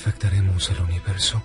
[0.00, 1.42] afectaremos al universo.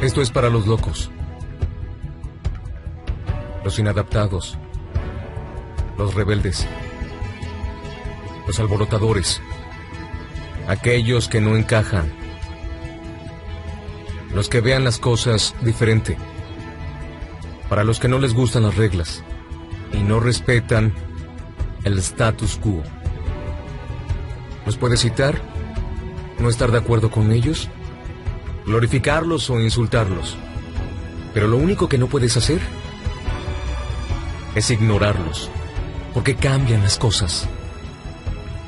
[0.00, 1.10] Esto es para los locos,
[3.64, 4.56] los inadaptados,
[5.98, 6.66] los rebeldes,
[8.46, 9.40] los alborotadores,
[10.68, 12.12] aquellos que no encajan,
[14.32, 16.16] los que vean las cosas diferente,
[17.72, 19.24] para los que no les gustan las reglas
[19.94, 20.92] y no respetan
[21.84, 22.82] el status quo.
[24.66, 25.40] ¿Los puedes citar?
[26.38, 27.70] ¿No estar de acuerdo con ellos?
[28.66, 30.36] glorificarlos o insultarlos.
[31.32, 32.60] Pero lo único que no puedes hacer
[34.54, 35.48] es ignorarlos,
[36.12, 37.48] porque cambian las cosas.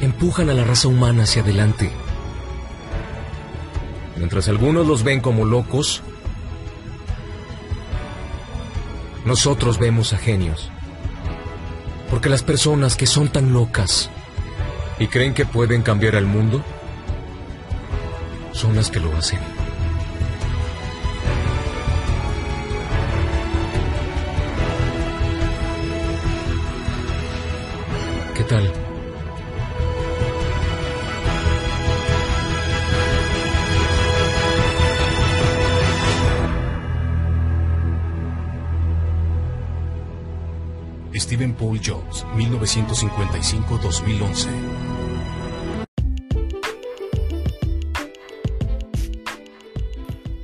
[0.01, 1.91] Empujan a la raza humana hacia adelante.
[4.17, 6.03] Mientras algunos los ven como locos,
[9.25, 10.71] nosotros vemos a genios.
[12.11, 14.11] Porque las personas que son tan locas
[14.99, 16.63] y creen que pueden cambiar al mundo,
[18.53, 19.41] son las que lo hacen.
[28.35, 28.84] ¿Qué tal?
[42.35, 44.49] 1955-2011.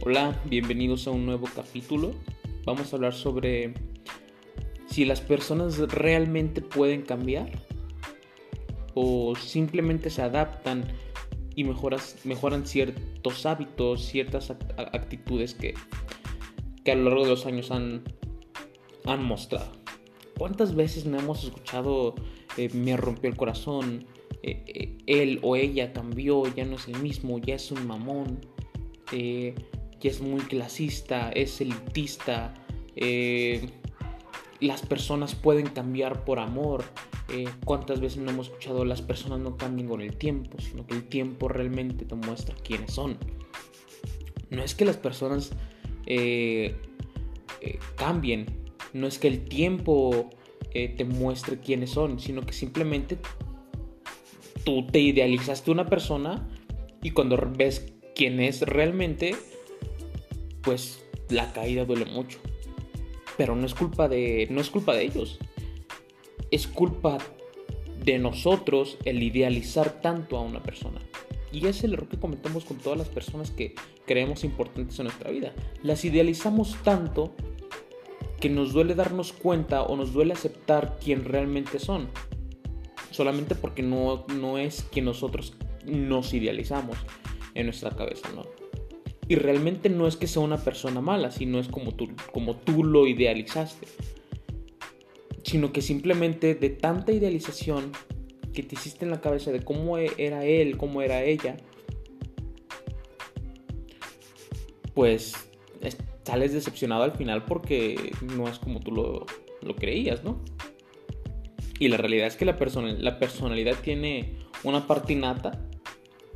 [0.02, 2.14] Hola, bienvenidos a un nuevo capítulo.
[2.64, 3.74] Vamos a hablar sobre
[4.86, 7.50] si las personas realmente pueden cambiar
[8.94, 10.84] o simplemente se adaptan
[11.56, 15.74] y mejoran ciertos hábitos, ciertas actitudes que,
[16.84, 18.04] que a lo largo de los años han,
[19.06, 19.79] han mostrado.
[20.40, 22.14] ¿Cuántas veces no hemos escuchado
[22.56, 24.06] eh, me rompió el corazón?
[24.42, 28.40] Eh, eh, él o ella cambió, ya no es el mismo, ya es un mamón,
[29.12, 32.54] ya es muy clasista, es elitista.
[34.60, 36.84] las personas pueden cambiar por amor.
[37.66, 41.04] ¿Cuántas veces no hemos escuchado las personas no cambian con el tiempo, sino que el
[41.06, 43.18] tiempo realmente te muestra quiénes son?
[44.48, 45.50] No es que las personas
[47.96, 48.59] cambien,
[48.92, 50.30] no es que el tiempo
[50.72, 53.18] eh, te muestre quiénes son, sino que simplemente
[54.64, 56.48] tú te idealizaste una persona
[57.02, 59.34] y cuando ves quién es realmente,
[60.62, 62.38] pues la caída duele mucho.
[63.36, 65.38] Pero no es culpa de, no es culpa de ellos.
[66.50, 67.18] Es culpa
[68.04, 71.00] de nosotros el idealizar tanto a una persona.
[71.52, 73.74] Y es el error que cometemos con todas las personas que
[74.06, 75.52] creemos importantes en nuestra vida.
[75.82, 77.34] Las idealizamos tanto
[78.40, 82.08] que nos duele darnos cuenta o nos duele aceptar quién realmente son.
[83.10, 86.96] Solamente porque no, no es que nosotros nos idealizamos
[87.54, 88.46] en nuestra cabeza, ¿no?
[89.28, 92.82] Y realmente no es que sea una persona mala, sino es como tú, como tú
[92.82, 93.86] lo idealizaste.
[95.44, 97.92] Sino que simplemente de tanta idealización
[98.52, 101.56] que te hiciste en la cabeza de cómo e, era él, cómo era ella,
[104.94, 105.49] pues
[106.30, 109.26] sales decepcionado al final porque no es como tú lo,
[109.76, 110.40] creías, ¿no?
[111.78, 115.66] Y la realidad es que la, persona, la personalidad tiene una parte innata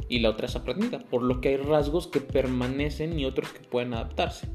[0.09, 3.61] y la otra es aprendida, por lo que hay rasgos que permanecen y otros que
[3.61, 4.49] pueden adaptarse.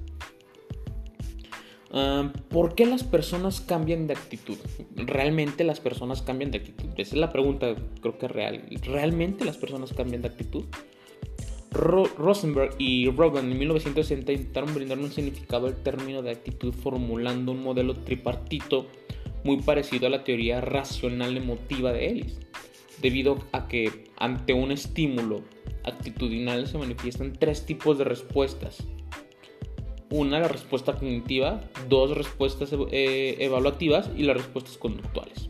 [1.92, 4.58] Ah, ¿Por qué las personas cambian de actitud?
[4.96, 6.90] ¿Realmente las personas cambian de actitud?
[6.98, 8.64] Esa es la pregunta, creo que real.
[8.84, 10.66] ¿Realmente las personas cambian de actitud?
[11.72, 17.64] Rosenberg y Rogan en 1960 intentaron brindar un significado al término de actitud formulando un
[17.64, 18.88] modelo tripartito
[19.44, 22.40] muy parecido a la teoría racional emotiva de Ellis,
[23.02, 25.42] debido a que ante un estímulo
[25.84, 28.84] actitudinal se manifiestan tres tipos de respuestas.
[30.12, 35.50] Una, la respuesta cognitiva, dos, respuestas eh, evaluativas y las respuestas conductuales.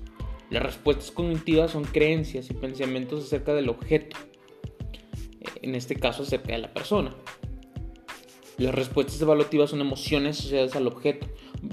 [0.50, 4.18] Las respuestas cognitivas son creencias y pensamientos acerca del objeto
[5.62, 7.16] en este caso acerca de la persona.
[8.58, 11.28] Las respuestas evaluativas son emociones asociadas al objeto,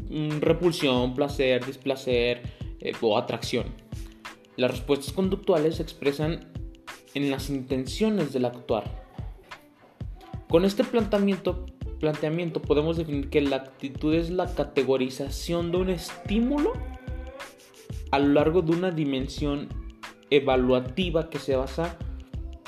[0.08, 2.42] mm, repulsión, placer, displacer
[2.80, 3.66] eh, o atracción.
[4.56, 6.52] Las respuestas conductuales se expresan
[7.14, 9.04] en las intenciones del actuar.
[10.48, 11.66] Con este planteamiento,
[11.98, 16.72] planteamiento podemos definir que la actitud es la categorización de un estímulo
[18.12, 19.68] a lo largo de una dimensión
[20.30, 21.98] evaluativa que se basa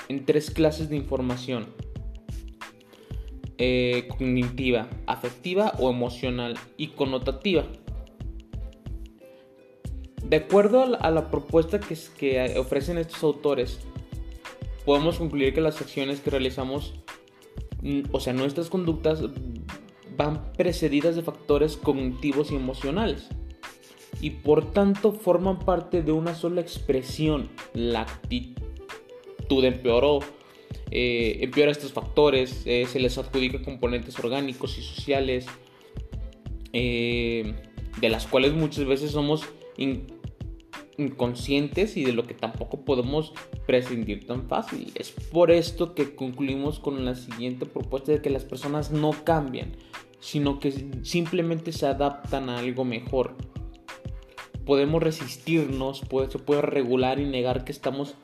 [0.09, 1.67] en tres clases de información.
[3.61, 7.65] eh, cognitiva, afectiva o emocional y connotativa.
[10.25, 13.81] De acuerdo a la, propuesta que, ofrecen estos autores,
[14.85, 16.95] podemos concluir que las acciones que realizamos,
[17.83, 19.25] mm, o sea, nuestras conductas,
[20.17, 23.29] van precedidas de factores cognitivos y emocionales
[24.21, 27.49] y por tanto forman parte de una sola expresión.
[27.73, 28.68] La actitud
[29.51, 30.21] empeoró,
[30.91, 35.47] eh, empeora estos factores, eh, se les adjudica componentes orgánicos y sociales,
[36.73, 37.55] eh,
[38.01, 39.45] de las cuales muchas veces somos
[40.97, 43.33] inconscientes y de lo que tampoco podemos
[43.67, 44.93] prescindir tan fácil.
[44.95, 49.77] Es por esto que concluimos con la siguiente propuesta de que las personas no cambian,
[50.21, 50.73] sino que
[51.03, 53.37] simplemente se adaptan a algo mejor.
[54.65, 58.17] Podemos resistirnos, se puede regular y negar que estamos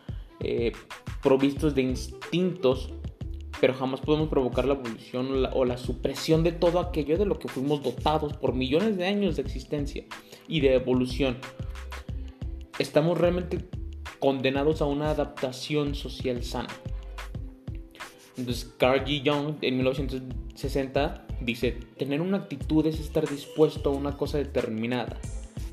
[1.24, 2.90] provistos de instintos,
[3.58, 7.48] pero jamás podemos provocar la evolución o la, supresión de todo aquello de lo que
[7.48, 10.04] fuimos dotados por millones de años de existencia
[10.46, 11.38] y de evolución.
[12.78, 13.64] Estamos realmente
[14.18, 16.68] condenados a una adaptación social sana.
[18.36, 19.56] Entonces, Carl G.
[19.62, 25.18] En 1960 dice, tener una actitud es estar dispuesto a una cosa determinada,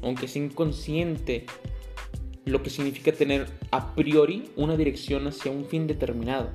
[0.01, 1.45] aunque sea inconsciente,
[2.45, 6.49] lo que significa tener a priori una dirección hacia un fin determinado,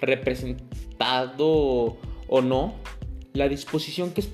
[0.00, 1.96] representado
[2.28, 2.74] o no,
[3.32, 4.30] la disposición que es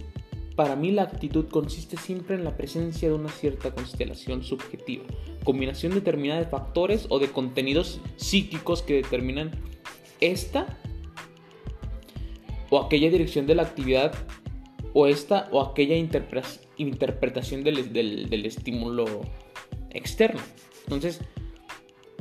[0.58, 5.04] para mí la actitud consiste siempre en la presencia de una cierta constelación subjetiva,
[5.44, 9.52] combinación determinada de factores o de contenidos psíquicos que determinan
[10.20, 10.78] esta
[12.70, 14.12] o aquella dirección de la actividad
[14.94, 19.04] o esta o aquella interpretación del, estímulo
[19.90, 20.40] externo.
[20.88, 21.20] Entonces,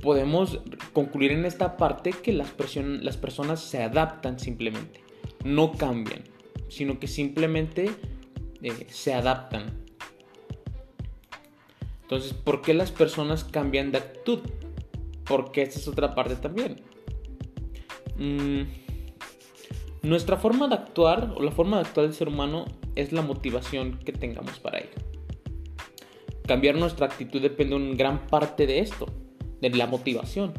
[0.01, 0.59] podemos
[0.91, 5.05] concluir en esta parte que las, las personas se adaptan simplemente,
[5.45, 6.25] no cambian,
[6.67, 7.89] sino que simplemente
[8.61, 9.85] eh, se adaptan.
[12.01, 14.39] Entonces, ¿por qué las personas cambian de actitud?
[15.23, 16.81] Porque esta es otra parte también.
[18.17, 18.63] Mm,
[20.01, 22.65] nuestra forma de actuar o la forma de actuar del ser humano
[22.95, 25.16] es la motivación que tengamos para ello.
[26.47, 29.07] Cambiar nuestra actitud depende en gran parte de esto,
[29.61, 30.53] de la motivación.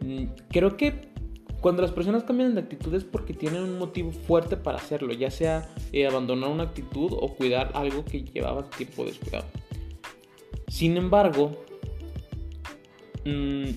[0.00, 1.12] Mm, creo que
[1.60, 5.30] cuando las personas cambian de actitud es porque tienen un motivo fuerte para hacerlo, ya
[5.30, 9.46] sea eh, abandonar una actitud o cuidar algo que llevaba tiempo descuidado.
[10.68, 11.56] Sin embargo,
[13.24, 13.70] mm,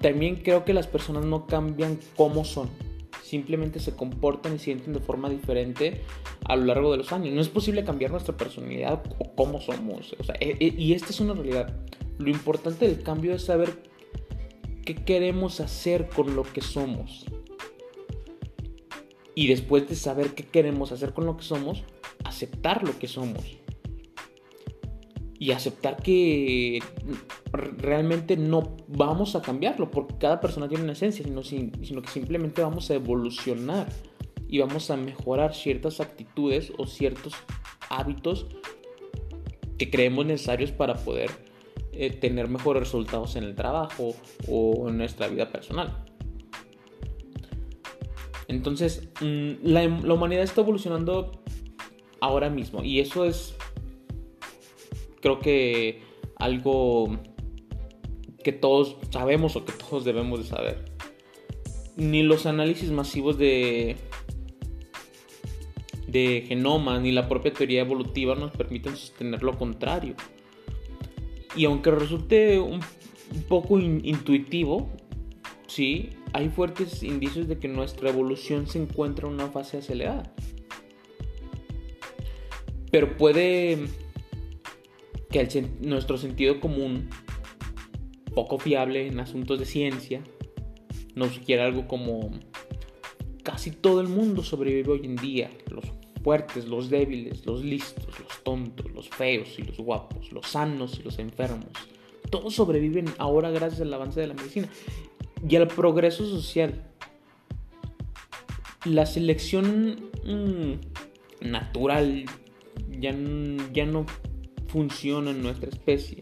[0.00, 2.70] también creo que las personas no cambian como son
[3.26, 6.02] simplemente se comportan y sienten de forma diferente
[6.44, 7.34] a lo largo de los años.
[7.34, 10.14] No es posible cambiar nuestra personalidad o cómo somos.
[10.40, 11.74] E, e, y esta es una realidad.
[12.18, 13.82] Lo importante del cambio es saber
[14.84, 17.26] qué queremos hacer con lo que somos.
[19.34, 21.82] Y después de saber qué queremos hacer con lo que somos,
[22.24, 23.58] aceptar lo que somos
[25.38, 26.80] y aceptar que
[27.52, 32.62] realmente no vamos a cambiarlo, porque cada persona tiene una esencia, sino, sino que simplemente
[32.62, 33.88] vamos a evolucionar
[34.48, 37.34] y vamos a mejorar ciertas actitudes o ciertos
[37.90, 38.46] hábitos
[39.78, 41.30] que creemos necesarios para poder
[41.92, 44.14] eh, tener mejores resultados en el trabajo
[44.48, 46.04] o en nuestra vida personal.
[48.48, 51.42] Entonces, mm, la, la humanidad está evolucionando
[52.20, 53.55] ahora mismo y eso es
[55.20, 56.02] creo que
[56.36, 57.18] algo
[58.42, 60.84] que todos sabemos o que todos debemos de saber.
[61.96, 63.96] Ni los análisis masivos de,
[66.06, 70.14] de genoma ni la propia teoría evolutiva nos permiten sostener lo contrario.
[71.56, 72.80] Y aunque resulte un,
[73.48, 74.88] poco intuitivo,
[75.66, 80.32] sí, hay fuertes indicios de que nuestra evolución se encuentra en una fase acelerada.
[82.92, 83.88] Pero puede
[85.36, 87.10] que nuestro sentido común,
[88.34, 90.22] poco fiable en asuntos de ciencia,
[91.14, 92.30] nos sugiere algo como
[93.42, 95.84] casi todo el mundo sobrevive hoy en día, los
[96.22, 101.02] fuertes, los débiles, los listos, los tontos, los feos y los guapos, los sanos y
[101.02, 101.70] los enfermos.
[102.30, 104.68] Todos sobreviven ahora gracias al avance de la medicina
[105.48, 106.82] y al progreso social.
[108.84, 112.24] La selección mm, natural
[112.98, 113.14] ya,
[113.72, 114.06] ya no
[114.68, 116.18] funciona en nuestra especie.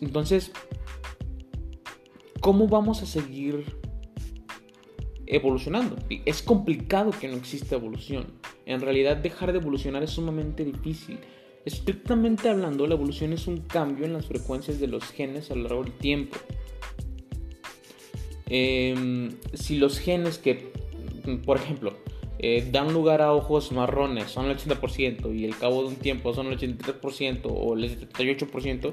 [0.00, 0.52] Entonces,
[2.40, 3.64] ¿cómo vamos a seguir
[5.26, 5.96] evolucionando?
[6.24, 8.26] Es complicado que no exista evolución.
[8.66, 11.18] En realidad dejar de evolucionar es sumamente difícil.
[11.64, 15.62] Estrictamente hablando, la evolución es un cambio en las frecuencias de los genes a lo
[15.62, 16.36] largo del tiempo.
[18.48, 20.70] Em, si los genes que
[21.44, 21.94] por ejemplo,
[22.38, 26.34] eh, dan lugar a ojos marrones, son el 80%, y al cabo de un tiempo
[26.34, 28.92] son el 83% o el 78%,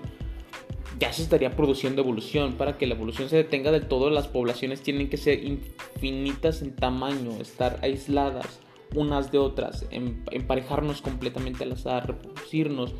[1.00, 2.54] ya se estaría produciendo evolución.
[2.54, 6.76] Para que la evolución se detenga del todo, las poblaciones tienen que ser infinitas en
[6.76, 8.60] tamaño, estar aisladas
[8.96, 12.94] unas de otras, em, emparejarnos completamente al azar, reproducirnos,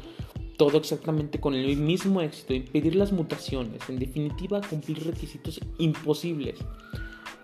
[0.58, 6.60] todo exactamente con el mismo éxito, impedir las mutaciones, en definitiva cumplir requisitos imposibles.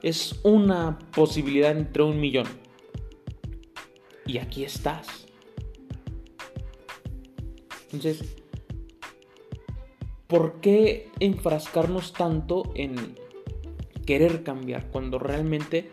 [0.02, 2.48] Es una posibilidad entre un millón.
[4.30, 5.08] Y aquí estás.
[7.86, 8.36] Entonces,
[10.28, 13.16] ¿por qué enfrascarnos tanto en
[14.06, 15.90] querer cambiar cuando realmente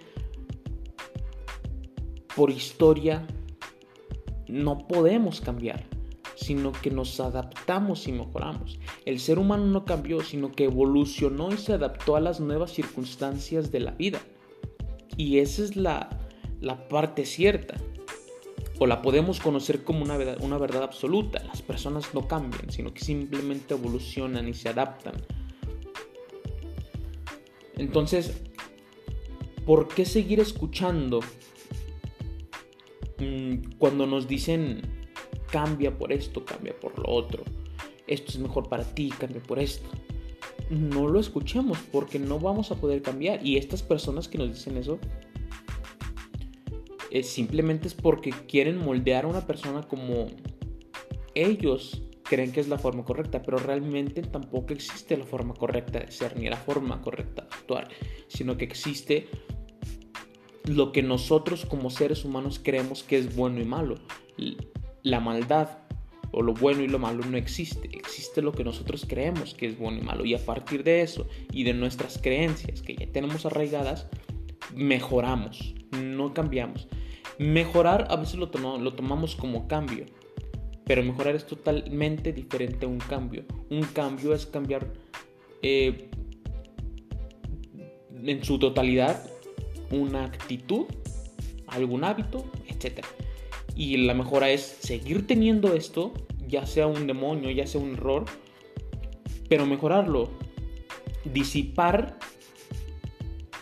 [2.37, 3.27] por historia
[4.49, 5.87] no podemos cambiar?
[6.35, 8.79] sino que nos adaptamos y mejoramos.
[9.07, 13.73] El ser humano no cambió, sino que evolucionó y se adaptó a las nuevas circunstancias
[13.73, 14.21] de la vida.
[15.17, 16.11] Y esa es la,
[16.91, 17.77] parte cierta.
[18.79, 21.43] O la podemos conocer como una verdad, una verdad absoluta.
[21.45, 25.15] Las personas no cambian, sino que simplemente evolucionan y se adaptan.
[27.77, 28.43] Entonces,
[29.65, 31.21] ¿por qué seguir escuchando
[33.19, 34.83] mm, cuando nos dicen
[35.51, 37.45] cambia por esto, cambia por lo otro,
[38.07, 39.89] esto es mejor para ti, cambia por esto.
[40.71, 43.45] No lo escuchemos porque no vamos a poder cambiar.
[43.45, 44.99] Y estas personas que nos dicen eso,
[47.17, 50.27] eh, simplemente es porque quieren moldear a una persona como
[51.35, 56.11] ellos creen que es la forma correcta, pero realmente tampoco existe la forma correcta de
[56.11, 57.89] ser ni la forma correcta de actuar,
[58.29, 59.29] sino que existe
[60.65, 63.95] lo que nosotros como seres humanos creemos que es bueno y malo
[65.03, 65.79] la maldad
[66.33, 67.89] o lo bueno y lo malo no existe.
[67.97, 70.27] Existe lo que nosotros creemos que es bueno y malo.
[70.27, 74.07] Y a partir de eso y de nuestras creencias que ya tenemos arraigadas,
[74.75, 76.89] mejoramos, no cambiamos.
[77.39, 80.07] Mejorar a veces lo, tomamos como cambio,
[80.85, 83.45] pero mejorar es totalmente diferente a un cambio.
[83.71, 84.87] Un cambio es cambiar
[85.63, 86.09] eh,
[88.25, 89.31] en su totalidad
[89.91, 90.87] una actitud,
[91.67, 93.05] algún hábito, etc.
[93.75, 96.15] Y la mejora es seguir teniendo esto,
[96.49, 98.25] ya sea un demonio, ya sea un error,
[99.49, 100.31] pero mejorarlo.
[101.25, 102.19] Disipar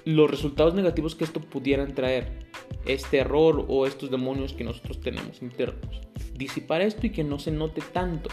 [0.05, 2.44] los resultados negativos que esto pudieran traer.
[2.87, 6.01] Este error o estos demonios que nosotros tenemos internos.
[6.35, 8.31] Disipar esto y que no se note tanto.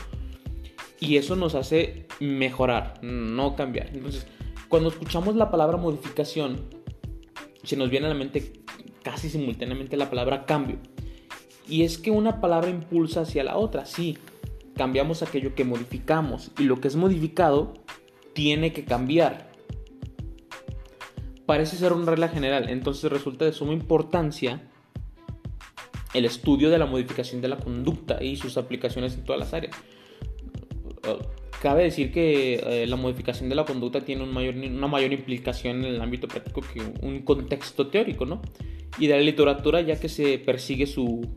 [1.00, 3.90] Y eso nos hace mejorar, no cambiar.
[3.94, 4.28] Entonces,
[4.70, 6.66] cuando escuchamos la palabra modificación,
[7.64, 8.54] se nos viene a la mente
[9.04, 10.78] casi simultáneamente la palabra cambio.
[11.68, 14.18] Y es que una palabra impulsa hacia la otra, sí.
[14.76, 17.74] Cambiamos aquello que modificamos y lo que es modificado
[18.34, 19.51] tiene que cambiar.
[21.52, 24.62] Parece ser una regla general, entonces resulta de suma importancia
[26.14, 29.76] el estudio de la modificación de la conducta y sus aplicaciones en todas las áreas.
[31.62, 36.02] Cabe decir que eh, la modificación de la conducta tiene una mayor implicación en el
[36.02, 38.42] ámbito práctico que un contexto teórico, ¿no?
[38.98, 41.28] Y de la literatura ya que se persigue su,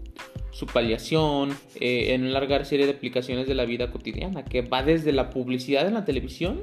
[0.52, 4.84] su paliación eh, en una larga serie de aplicaciones de la vida cotidiana, que va
[4.84, 6.62] desde la publicidad en la televisión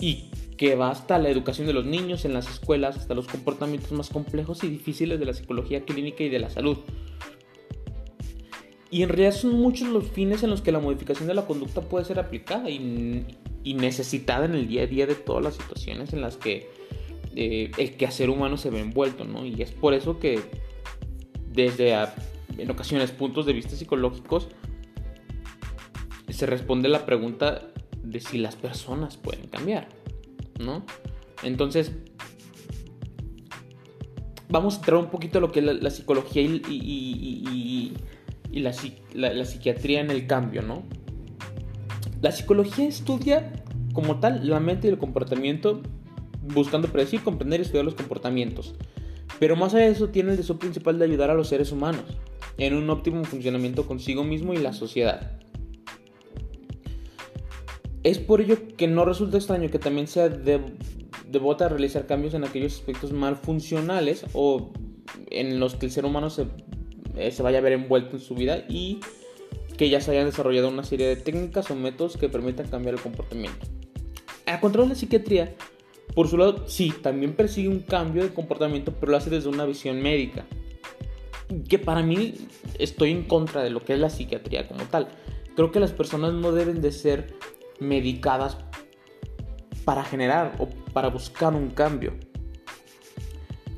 [0.00, 0.29] y
[0.60, 4.10] que va hasta la educación de los niños en las escuelas, hasta los comportamientos más
[4.10, 6.76] complejos y difíciles de la psicología clínica y de la salud.
[8.90, 11.80] Y en realidad son muchos los fines en los que la modificación de la conducta
[11.80, 13.24] puede ser aplicada y,
[13.64, 16.68] necesitada en el día a día de todas las situaciones en las que
[17.34, 19.46] eh, el quehacer humano se ve envuelto, ¿no?
[19.46, 20.40] Y es por eso que
[21.50, 21.96] desde
[22.58, 24.48] en ocasiones puntos de vista psicológicos,
[26.28, 27.62] se responde la pregunta
[28.02, 29.88] de si las personas pueden cambiar,
[30.60, 30.84] ¿no?
[31.42, 31.92] Entonces,
[34.48, 37.92] vamos a entrar un poquito a lo que es la, psicología y,
[38.52, 38.72] la,
[39.14, 40.82] la, psiquiatría en el cambio, ¿no?
[42.20, 43.52] La psicología estudia
[43.92, 45.82] como tal la mente y el comportamiento,
[46.42, 48.74] buscando predecir, comprender y estudiar los comportamientos.
[49.38, 52.04] Pero más allá de eso tiene el deseo principal de ayudar a los seres humanos
[52.58, 55.40] en un óptimo funcionamiento consigo mismo y la sociedad.
[58.02, 62.44] Es por ello que no resulta extraño que también sea devota a realizar cambios en
[62.44, 64.72] aquellos aspectos mal funcionales o
[65.30, 66.46] en los que el ser humano se,
[67.16, 69.00] eh, se vaya a ver envuelto en su vida y
[69.76, 73.00] que ya se hayan desarrollado una serie de técnicas o métodos que permitan cambiar el
[73.00, 73.66] comportamiento.
[74.46, 75.54] A control de la psiquiatría
[76.14, 79.64] por su lado, sí, también persigue un cambio de comportamiento, pero lo hace desde una
[79.64, 80.44] visión médica.
[81.68, 82.34] Que para mí
[82.78, 85.08] estoy en contra de lo que es la psiquiatría como tal.
[85.54, 87.34] Creo que las personas no deben de ser
[87.80, 88.58] medicadas
[89.84, 92.12] para generar o para buscar un cambio.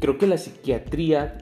[0.00, 1.38] creo que la psiquiatría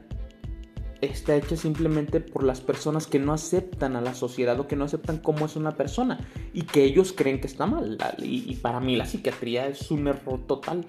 [1.01, 4.85] está hecha simplemente por las personas que no aceptan a la sociedad o que no
[4.85, 6.19] aceptan cómo es una persona
[6.53, 7.97] y que ellos creen que está mal.
[8.19, 10.85] Y, para mí la psiquiatría es un error total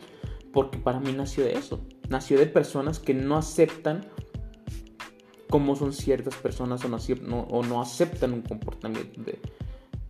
[0.51, 1.79] porque para mí nació de eso.
[2.09, 4.05] Nació de personas que no aceptan
[5.49, 9.21] cómo son ciertas personas o no, aceptan un comportamiento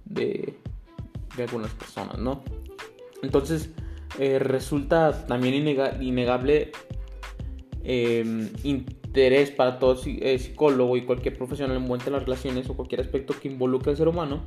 [0.06, 0.58] de,
[1.36, 2.44] de, algunas personas, ¿no?
[3.24, 3.70] Entonces
[4.20, 6.72] eh, resulta también innegable
[7.84, 13.02] eh, interés para todo eh, psicólogo y cualquier profesional envuelto en las relaciones o cualquier
[13.02, 14.44] aspecto que involucre al ser humano,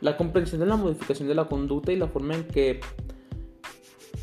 [0.00, 2.80] la comprensión de la modificación de la conducta y la forma en que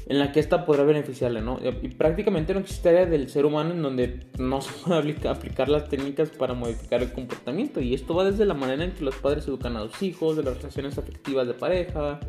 [0.08, 1.60] en la que ésta podrá beneficiarle, ¿no?
[1.82, 5.90] Y prácticamente no existe área del ser humano en donde no se puede aplicar las
[5.90, 7.82] técnicas para modificar el comportamiento.
[7.82, 10.44] Y esto va desde la manera en que los padres educan a los hijos, de
[10.44, 12.20] las relaciones afectivas de pareja,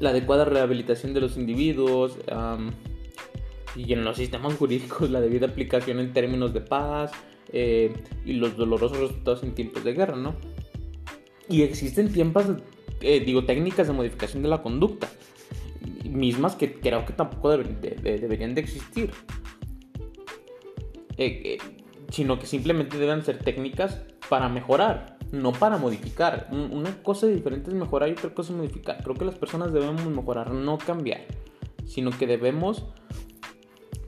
[0.00, 2.18] la adecuada rehabilitación de los individuos,
[3.76, 7.12] y en los sistemas jurídicos la debida aplicación en términos de paz
[7.52, 7.92] eh,
[8.24, 10.34] y los dolorosos resultados en tiempos de guerra, ¿no?
[11.48, 12.46] Y existen tiempos,
[13.00, 15.10] eh, digo, técnicas de modificación de la conducta,
[16.04, 19.10] mismas que creo que tampoco deberían de existir,
[21.16, 21.58] eh,
[22.10, 26.48] sino que simplemente deben ser técnicas para mejorar, no para modificar.
[26.50, 29.02] Una cosa diferente es mejorar y otra cosa es modificar.
[29.02, 31.22] Creo que las personas debemos mejorar, no cambiar,
[31.86, 32.86] sino que debemos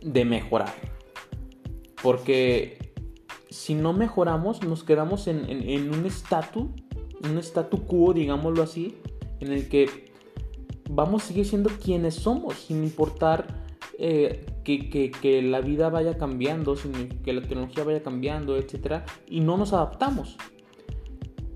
[0.02, 0.72] de mejorar.
[2.02, 2.92] Porque
[3.50, 6.68] si no mejoramos, nos quedamos en, un estatus,
[7.24, 8.98] un statu quo, digámoslo así,
[9.40, 10.05] en el que
[10.88, 13.64] vamos a seguir siendo quienes somos, sin importar
[13.98, 19.02] eh, que, la vida vaya cambiando, sin que la tecnología vaya cambiando, etc.
[19.28, 20.36] Y no nos adaptamos.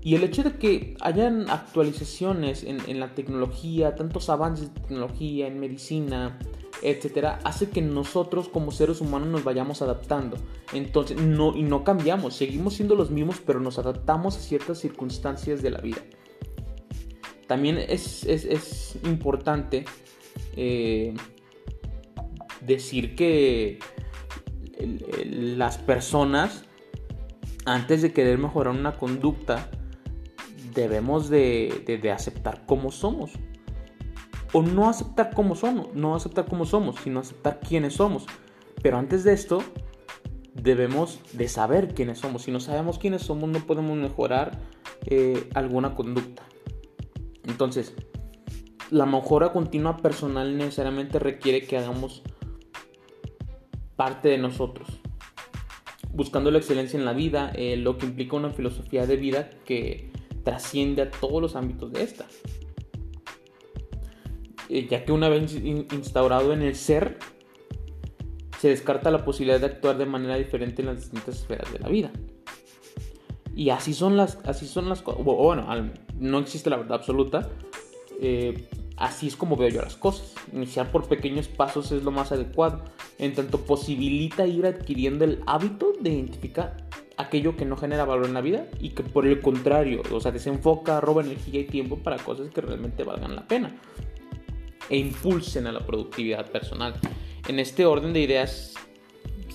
[0.01, 5.47] Y el hecho de que hayan actualizaciones en, en la tecnología, tantos avances de tecnología,
[5.47, 6.39] en medicina,
[6.81, 10.37] etcétera, hace que nosotros como seres humanos nos vayamos adaptando.
[10.73, 15.61] Entonces, no, y no cambiamos, seguimos siendo los mismos, pero nos adaptamos a ciertas circunstancias
[15.61, 15.99] de la vida.
[17.51, 19.83] También es, importante
[20.55, 21.13] eh,
[22.61, 23.77] decir que
[25.25, 26.63] las personas,
[27.65, 29.69] antes de querer mejorar una conducta,
[30.73, 33.31] debemos de aceptar cómo somos
[34.53, 38.27] o no aceptar como somos, no aceptar como somos, sino aceptar quiénes somos.
[38.81, 39.61] Pero antes de esto,
[40.53, 42.43] debemos de saber quiénes somos.
[42.43, 44.57] Si no sabemos quiénes somos, no podemos mejorar
[45.05, 46.43] eh, alguna conducta.
[47.51, 47.93] Entonces,
[48.91, 52.23] la mejora continua personal necesariamente requiere que hagamos
[53.97, 54.87] parte de nosotros,
[56.13, 60.11] buscando la excelencia en la vida, eh, lo que implica una filosofía de vida que
[60.45, 62.25] trasciende a todos los ámbitos de esta.
[64.69, 67.19] Eh, ya que una vez instaurado en el ser,
[68.59, 71.89] se descarta la posibilidad de actuar de manera diferente en las distintas esferas de la
[71.89, 72.11] vida.
[73.55, 75.23] Y así son las, así son las cosas.
[75.23, 75.67] Bueno,
[76.19, 77.49] no existe la verdad absoluta.
[78.21, 80.33] Eh, así es como veo yo las cosas.
[80.53, 82.85] Iniciar por pequeños pasos es lo más adecuado,
[83.17, 86.77] en tanto posibilita ir adquiriendo el hábito de identificar
[87.17, 90.31] aquello que no genera valor en la vida y que por el contrario, o sea,
[90.31, 93.75] desenfoca, roba energía y tiempo para cosas que realmente valgan la pena
[94.89, 96.95] e impulsen a la productividad personal.
[97.47, 98.73] En este orden de ideas,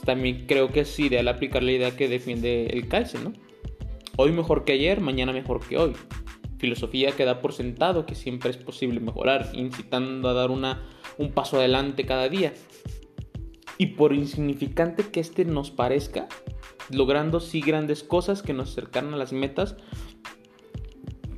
[0.05, 3.33] también creo que es ideal aplicar la idea que defiende el Kaizen, ¿no?
[4.19, 5.93] Hoy mejor que ayer, mañana mejor que hoy.
[6.59, 10.83] Filosofía que da por sentado que siempre es posible mejorar, incitando a dar una,
[11.19, 12.55] un paso adelante cada día.
[13.77, 16.29] Y por insignificante que este nos parezca,
[16.89, 19.77] logrando sí grandes cosas que nos acercan a las metas,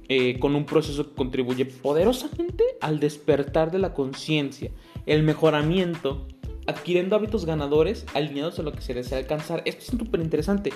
[0.09, 4.71] eh, con un proceso que contribuye poderosamente al despertar de la conciencia,
[5.05, 6.29] el mejoramiento,
[6.69, 9.63] adquiriendo hábitos ganadores alineados a lo que se desea alcanzar.
[9.65, 10.71] Esto es súper interesante.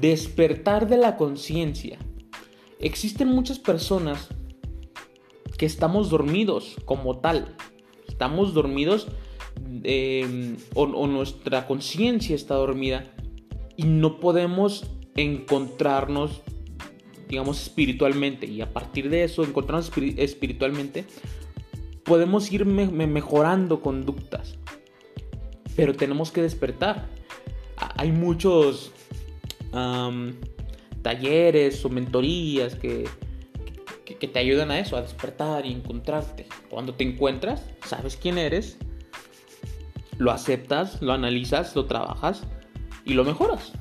[0.00, 1.98] Despertar de la conciencia.
[2.78, 4.28] Existen muchas personas
[5.56, 7.56] que estamos dormidos como tal.
[8.08, 9.08] Estamos dormidos
[9.84, 13.04] em, o nuestra conciencia está dormida
[13.76, 16.42] y no podemos encontrarnos
[17.28, 21.04] digamos, espiritualmente y a partir de eso, encontrarnos espiritualmente,
[22.04, 24.56] podemos ir mejorando conductas.
[25.74, 27.08] Pero tenemos que despertar.
[27.76, 28.92] Hay muchos
[31.02, 33.08] talleres o mentorías que,
[34.04, 36.46] que te ayudan a eso, a despertar y encontrarte.
[36.68, 38.78] Cuando te encuentras, sabes quién eres,
[40.18, 42.44] lo aceptas, lo analizas, lo trabajas
[43.04, 43.72] y lo mejoras.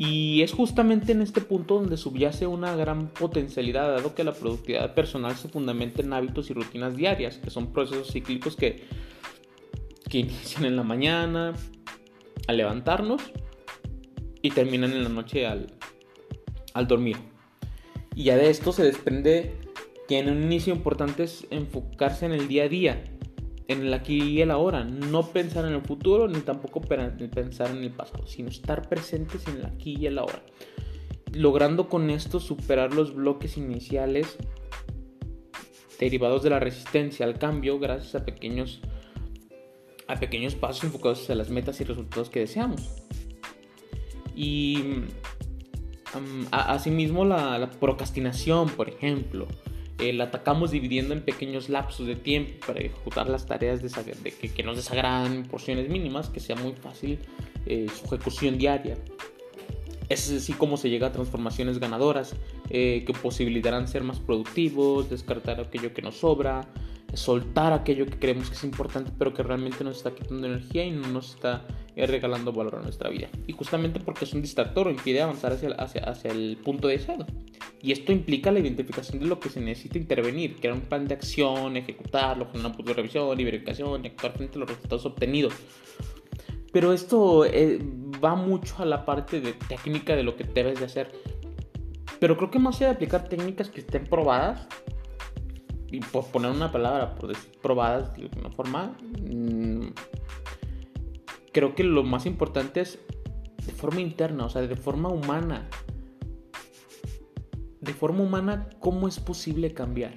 [0.00, 4.94] Y es justamente en este punto donde subyace una gran potencialidad, dado que la productividad
[4.94, 8.86] personal se fundamenta en hábitos y rutinas diarias, que son procesos cíclicos que
[10.08, 11.54] que inician en la mañana,
[12.46, 13.22] al levantarnos
[14.42, 15.72] y terminan en la noche al,
[16.74, 17.16] al dormir.
[18.14, 19.54] Y ya de esto se desprende
[20.08, 23.04] que en un inicio importante es enfocarse en el día a día,
[23.68, 27.84] en el aquí y el ahora, no pensar en el futuro ni tampoco pensar en
[27.84, 30.42] el pasado, sino estar presentes en el aquí y el ahora.
[31.34, 34.38] Logrando con esto superar los bloques iniciales
[36.00, 38.80] derivados de la resistencia al cambio gracias a pequeños
[40.06, 43.02] a pequeños pasos enfocados hacia las metas y resultados que deseamos.
[44.38, 44.78] Y
[46.52, 49.48] asimismo la, procrastinación, por ejemplo,
[49.98, 54.62] eh, la atacamos dividiendo en pequeños lapsos de tiempo para ejecutar las tareas de, que,
[54.62, 57.18] nos desagradan porciones mínimas, que sea muy fácil
[57.66, 58.96] eh, su ejecución diaria.
[60.08, 62.36] Es así como se llega a transformaciones ganadoras
[62.70, 66.68] eh, que posibilitarán ser más productivos, descartar aquello que nos sobra,
[67.14, 70.90] soltar aquello que creemos que es importante pero que realmente nos está quitando energía y
[70.90, 71.66] no nos está
[71.96, 73.28] eh, regalando valor a nuestra vida.
[73.46, 77.26] Y justamente porque es un distractor o impide avanzar hacia, hacia, hacia el punto deseado.
[77.80, 81.14] Y esto implica la identificación de lo que se necesita intervenir, crear un plan de
[81.14, 85.06] acción, ejecutarlo, generar un punto de revisión y verificación y actuar frente a los resultados
[85.06, 85.54] obtenidos.
[86.72, 87.78] Pero esto eh,
[88.22, 91.12] va mucho a la parte de técnica de lo que debes de hacer.
[92.20, 94.66] Pero creo que más allá de aplicar técnicas que estén probadas,
[95.90, 99.88] y por poner una palabra, por decir probadas de alguna forma, mm,
[101.52, 102.98] creo que lo más importante es
[103.64, 105.68] de forma interna, o sea, de forma humana.
[107.80, 110.12] De forma humana, ¿cómo es posible cambiar?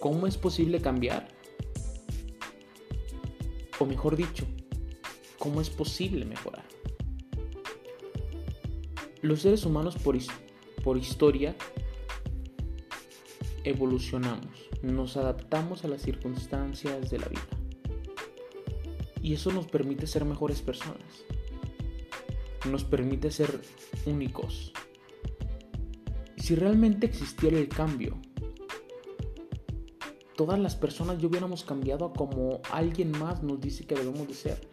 [0.00, 1.28] ¿Cómo es posible cambiar?
[3.78, 4.46] O mejor dicho,
[5.38, 6.64] ¿cómo es posible mejorar?
[9.22, 10.16] Los seres humanos por,
[10.82, 11.54] por historia
[13.66, 14.46] evolucionamos,
[14.82, 17.46] nos adaptamos a las circunstancias de la vida.
[19.22, 21.24] Y eso nos permite ser mejores personas.
[22.70, 23.60] Nos permite ser
[24.06, 24.72] únicos.
[26.36, 28.16] Si realmente existiera el cambio,
[30.36, 34.34] todas las personas ya hubiéramos cambiado a como alguien más nos dice que debemos de
[34.34, 34.68] ser.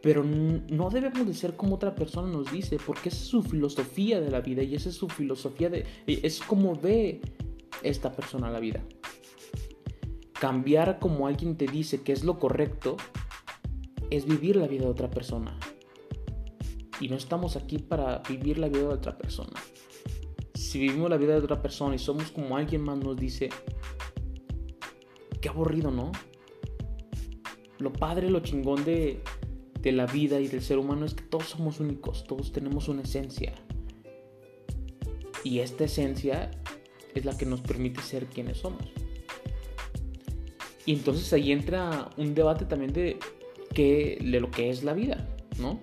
[0.00, 4.20] Pero no debemos de ser como otra persona nos dice, porque esa es su filosofía
[4.20, 5.86] de la vida y esa es su filosofía de...
[6.06, 7.20] Es como ve
[7.82, 8.82] esta persona la vida.
[10.32, 12.96] Cambiar como alguien te dice que es lo correcto
[14.10, 15.58] es vivir la vida de otra persona.
[17.00, 19.52] Y no estamos aquí para vivir la vida de otra persona.
[20.54, 23.50] Si vivimos la vida de otra persona y somos como alguien más nos dice,
[25.40, 26.12] qué aburrido, ¿no?
[27.78, 29.22] Lo padre, lo chingón de,
[29.80, 33.02] de la vida y del ser humano es que todos somos únicos, todos tenemos una
[33.02, 33.52] esencia.
[35.42, 36.50] Y esta esencia
[37.14, 38.82] es la que nos permite ser quienes somos.
[40.84, 43.18] Y entonces ahí entra un debate también de,
[43.72, 45.80] qué, de lo que es la vida, ¿no?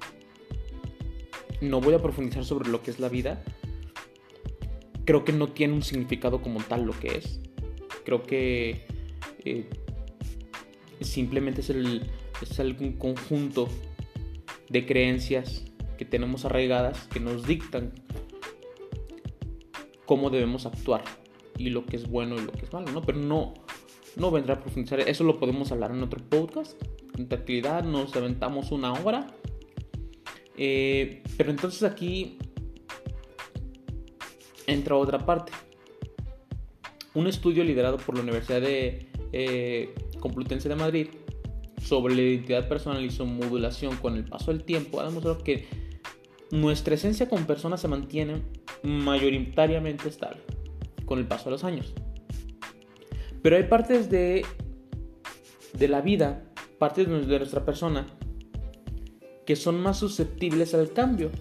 [1.62, 3.44] No voy a profundizar sobre lo que es la vida.
[5.06, 7.40] Creo que no tiene un significado como tal lo que es.
[8.06, 8.86] Creo que
[9.46, 9.70] eh,
[11.02, 12.10] simplemente es, el,
[12.42, 13.68] es algún conjunto
[14.70, 15.64] de creencias
[15.98, 17.92] que tenemos arraigadas que nos dictan
[20.10, 21.04] cómo debemos actuar
[21.56, 23.04] y lo que es bueno y lo que es malo, ¿no?
[23.04, 23.54] Pero no,
[24.16, 25.00] no vendrá a profundizar.
[25.02, 26.82] Eso lo podemos hablar en otro podcast.
[27.16, 29.28] En tranquilidad nos aventamos una hora.
[30.58, 32.40] Eh, pero entonces aquí
[34.66, 35.52] entra otra parte.
[37.14, 41.10] Un estudio liderado por la Universidad de eh, Complutense de Madrid
[41.84, 45.68] sobre la identidad personal y su modulación con el paso del tiempo ha demostrado que
[46.52, 48.42] nuestra esencia como persona se mantiene
[48.84, 50.42] mayoritariamente estable
[51.06, 51.94] con el paso de los años.
[53.42, 54.46] Pero hay partes de,
[55.74, 56.44] de la vida,
[56.78, 58.08] partes de nuestra persona,
[59.46, 61.32] que son más susceptibles al cambio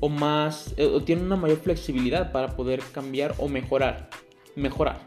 [0.00, 4.10] o más eh, o tienen una mayor flexibilidad para poder cambiar o mejorar,
[4.56, 5.06] mejorar.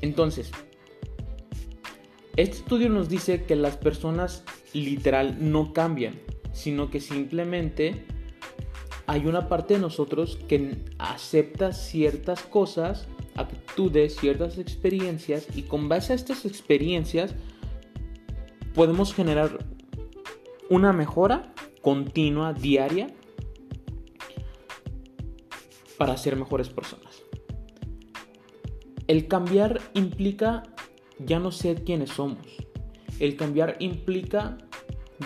[0.00, 0.50] Entonces,
[2.36, 6.20] este estudio nos dice que las personas literal no cambian,
[6.52, 8.04] sino que simplemente
[9.06, 16.12] hay una parte de nosotros que acepta ciertas cosas, actitudes, ciertas experiencias y con base
[16.12, 17.34] a estas experiencias
[18.74, 19.66] podemos generar
[20.70, 23.08] una mejora continua, diaria,
[25.98, 27.22] para ser mejores personas.
[29.08, 30.62] El cambiar implica
[31.18, 32.46] ya no ser quienes somos.
[33.18, 34.58] El cambiar implica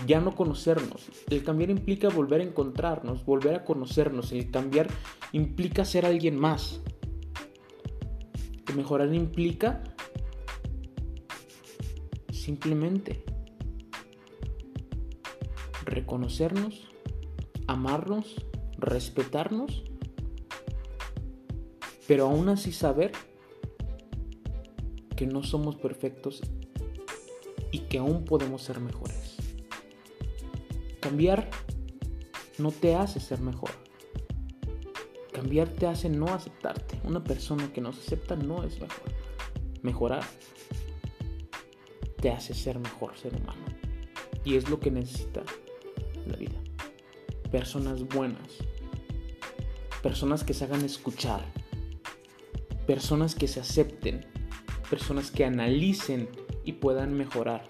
[0.07, 1.07] ya no conocernos.
[1.29, 4.33] El cambiar implica volver a encontrarnos, volver a conocernos.
[4.33, 4.89] El cambiar
[5.33, 6.81] implica ser alguien más.
[8.69, 9.83] El mejorar implica
[12.31, 13.25] simplemente
[15.85, 16.89] reconocernos,
[17.67, 18.35] amarnos,
[18.79, 19.85] respetarnos,
[22.07, 23.13] pero aún así saber
[25.17, 26.43] que no somos perfectos
[27.73, 29.16] y que aún podemos ser mejores.
[31.07, 31.49] Cambiar
[32.59, 33.71] no te hace ser mejor.
[35.33, 37.01] Cambiar te hace no aceptarte.
[37.05, 39.13] Una persona que no se acepta no es mejor.
[39.83, 40.25] Mejorar
[42.21, 43.65] te hace ser mejor ser humano.
[44.45, 45.45] Y es lo que necesita
[46.27, 46.61] la vida.
[47.53, 48.55] Personas buenas.
[50.03, 51.45] Personas que se hagan escuchar.
[52.85, 54.27] Personas que se acepten.
[54.91, 56.29] Personas que analicen
[56.65, 57.63] y puedan mejorar.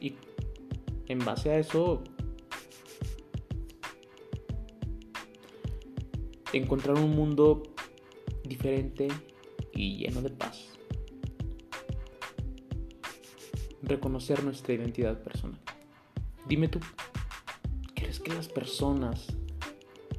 [0.00, 0.16] Y
[1.08, 2.02] en base a eso
[6.52, 7.62] encontrar un mundo
[8.44, 9.08] diferente
[9.72, 10.68] y lleno de paz.
[13.82, 15.58] Reconocer nuestra identidad personal.
[16.46, 16.80] Dime tú,
[17.94, 19.26] ¿crees que las personas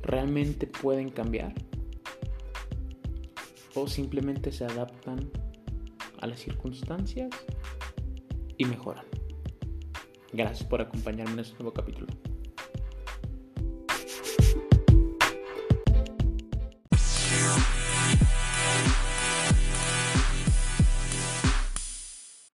[0.01, 1.53] realmente pueden cambiar?
[3.75, 5.31] ¿O simplemente se adaptan
[6.19, 7.29] a las circunstancias
[8.57, 9.05] y mejoran?
[10.31, 12.07] Gracias por acompañarme en este nuevo capítulo.